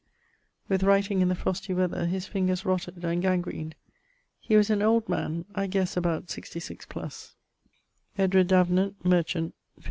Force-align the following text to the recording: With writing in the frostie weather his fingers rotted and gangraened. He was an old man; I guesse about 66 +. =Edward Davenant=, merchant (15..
With 0.67 0.81
writing 0.81 1.21
in 1.21 1.27
the 1.27 1.35
frostie 1.35 1.75
weather 1.75 2.07
his 2.07 2.25
fingers 2.25 2.65
rotted 2.65 3.05
and 3.05 3.21
gangraened. 3.21 3.75
He 4.39 4.55
was 4.55 4.71
an 4.71 4.81
old 4.81 5.07
man; 5.07 5.45
I 5.53 5.67
guesse 5.67 5.95
about 5.95 6.31
66 6.31 6.87
+. 7.35 8.15
=Edward 8.17 8.47
Davenant=, 8.47 8.95
merchant 9.05 9.53
(15.. 9.75 9.79